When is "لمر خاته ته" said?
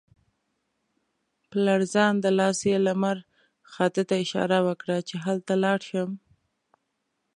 2.87-4.15